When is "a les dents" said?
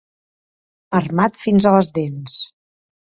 1.67-2.39